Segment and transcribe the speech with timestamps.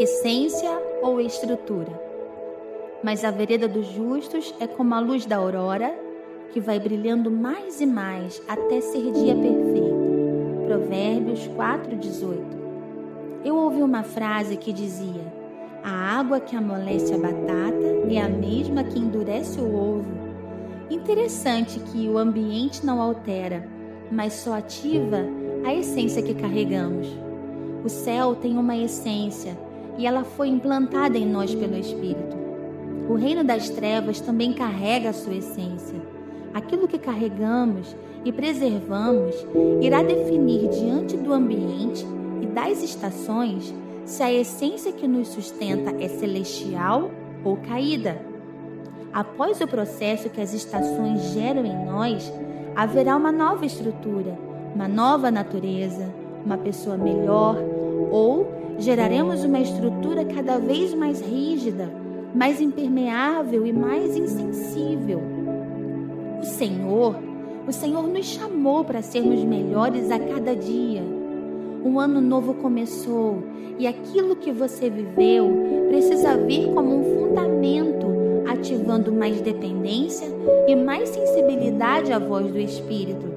[0.00, 0.70] essência
[1.02, 1.92] ou estrutura.
[3.02, 5.94] Mas a vereda dos justos é como a luz da aurora,
[6.52, 9.94] que vai brilhando mais e mais até ser dia perfeito.
[10.66, 12.42] Provérbios 4:18.
[13.44, 15.32] Eu ouvi uma frase que dizia:
[15.82, 20.24] A água que amolece a batata é a mesma que endurece o ovo.
[20.90, 23.68] Interessante que o ambiente não altera,
[24.10, 25.18] mas só ativa
[25.64, 27.06] a essência que carregamos.
[27.84, 29.56] O céu tem uma essência
[29.96, 32.36] e ela foi implantada em nós pelo Espírito.
[33.08, 36.00] O reino das trevas também carrega a sua essência.
[36.52, 37.94] Aquilo que carregamos
[38.24, 39.34] e preservamos
[39.80, 42.06] irá definir diante do ambiente
[42.40, 47.10] e das estações se a essência que nos sustenta é celestial
[47.44, 48.18] ou caída.
[49.12, 52.32] Após o processo que as estações geram em nós,
[52.74, 54.36] haverá uma nova estrutura,
[54.74, 56.12] uma nova natureza,
[56.44, 57.56] uma pessoa melhor
[58.10, 61.90] ou geraremos uma estrutura cada vez mais rígida,
[62.34, 65.20] mais impermeável e mais insensível.
[66.40, 67.16] O Senhor,
[67.66, 71.02] o Senhor nos chamou para sermos melhores a cada dia.
[71.84, 73.42] Um ano novo começou
[73.78, 75.50] e aquilo que você viveu
[75.88, 78.06] precisa vir como um fundamento,
[78.48, 80.26] ativando mais dependência
[80.66, 83.32] e mais sensibilidade à voz do Espírito.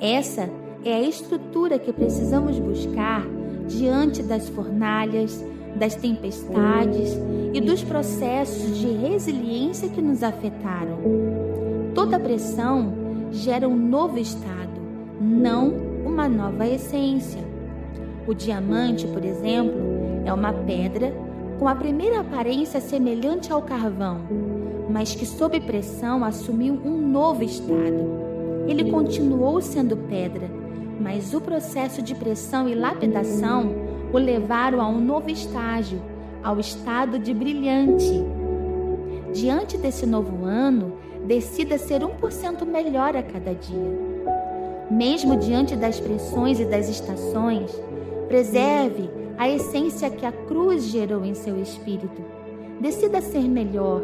[0.00, 0.48] Essa
[0.84, 3.26] é a estrutura que precisamos buscar
[3.66, 5.44] diante das fornalhas,
[5.76, 7.18] das tempestades
[7.52, 10.98] e dos processos de resiliência que nos afetaram.
[11.94, 12.92] Toda pressão
[13.30, 14.80] gera um novo estado,
[15.20, 15.72] não
[16.04, 17.42] uma nova essência.
[18.26, 19.74] O diamante, por exemplo,
[20.24, 21.12] é uma pedra
[21.58, 24.20] com a primeira aparência semelhante ao carvão,
[24.90, 28.24] mas que sob pressão assumiu um novo estado.
[28.66, 30.48] Ele continuou sendo pedra,
[31.00, 33.72] mas o processo de pressão e lapidação
[34.12, 36.00] o levaram a um novo estágio,
[36.42, 38.24] ao estado de brilhante.
[39.32, 40.92] Diante desse novo ano,
[41.26, 44.14] decida ser 1% melhor a cada dia.
[44.90, 47.70] Mesmo diante das pressões e das estações,
[48.28, 52.22] preserve a essência que a cruz gerou em seu espírito.
[52.80, 54.02] Decida ser melhor,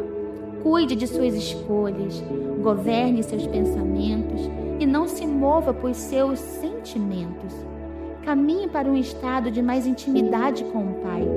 [0.63, 2.21] cuide de suas escolhas,
[2.61, 4.41] governe seus pensamentos
[4.79, 6.70] e não se mova por seus sentimentos.
[8.23, 11.27] Caminhe para um estado de mais intimidade com o Pai,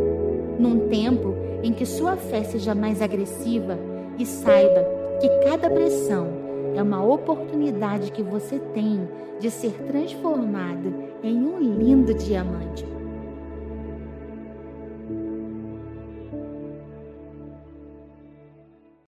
[0.58, 3.78] num tempo em que sua fé seja mais agressiva
[4.18, 4.84] e saiba
[5.20, 6.28] que cada pressão
[6.74, 12.84] é uma oportunidade que você tem de ser transformado em um lindo diamante.